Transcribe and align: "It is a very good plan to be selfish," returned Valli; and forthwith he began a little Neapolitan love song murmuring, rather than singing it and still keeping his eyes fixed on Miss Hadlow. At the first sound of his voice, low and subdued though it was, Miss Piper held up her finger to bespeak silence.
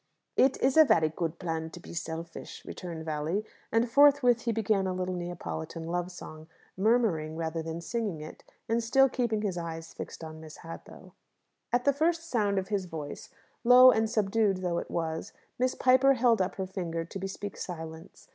"It 0.35 0.57
is 0.63 0.77
a 0.77 0.83
very 0.83 1.09
good 1.09 1.37
plan 1.37 1.69
to 1.69 1.79
be 1.79 1.93
selfish," 1.93 2.65
returned 2.65 3.05
Valli; 3.05 3.45
and 3.71 3.87
forthwith 3.87 4.41
he 4.45 4.51
began 4.51 4.87
a 4.87 4.93
little 4.93 5.13
Neapolitan 5.13 5.85
love 5.85 6.09
song 6.11 6.47
murmuring, 6.75 7.35
rather 7.37 7.61
than 7.61 7.81
singing 7.81 8.19
it 8.19 8.43
and 8.67 8.83
still 8.83 9.07
keeping 9.07 9.43
his 9.43 9.59
eyes 9.59 9.93
fixed 9.93 10.23
on 10.23 10.39
Miss 10.41 10.57
Hadlow. 10.63 11.13
At 11.71 11.85
the 11.85 11.93
first 11.93 12.27
sound 12.27 12.57
of 12.57 12.69
his 12.69 12.85
voice, 12.85 13.29
low 13.63 13.91
and 13.91 14.09
subdued 14.09 14.63
though 14.63 14.79
it 14.79 14.89
was, 14.89 15.33
Miss 15.59 15.75
Piper 15.75 16.13
held 16.13 16.41
up 16.41 16.55
her 16.55 16.65
finger 16.65 17.05
to 17.05 17.19
bespeak 17.19 17.55
silence. 17.55 18.27